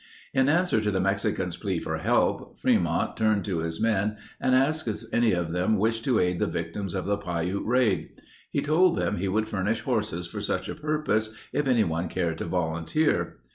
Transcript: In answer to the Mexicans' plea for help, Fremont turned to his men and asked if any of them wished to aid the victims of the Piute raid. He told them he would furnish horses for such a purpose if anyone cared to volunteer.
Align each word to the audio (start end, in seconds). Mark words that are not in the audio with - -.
In 0.33 0.49
answer 0.49 0.81
to 0.81 0.89
the 0.89 0.99
Mexicans' 0.99 1.57
plea 1.57 1.77
for 1.79 1.99
help, 1.99 2.57
Fremont 2.57 3.15
turned 3.15 3.45
to 3.45 3.59
his 3.59 3.79
men 3.79 4.17
and 4.39 4.55
asked 4.55 4.87
if 4.87 5.03
any 5.13 5.31
of 5.31 5.53
them 5.53 5.77
wished 5.77 6.03
to 6.05 6.17
aid 6.17 6.39
the 6.39 6.47
victims 6.47 6.95
of 6.95 7.05
the 7.05 7.19
Piute 7.19 7.67
raid. 7.67 8.09
He 8.49 8.63
told 8.63 8.95
them 8.97 9.17
he 9.17 9.27
would 9.27 9.47
furnish 9.47 9.81
horses 9.81 10.25
for 10.25 10.41
such 10.41 10.67
a 10.67 10.73
purpose 10.73 11.35
if 11.53 11.67
anyone 11.67 12.07
cared 12.09 12.39
to 12.39 12.45
volunteer. 12.45 13.41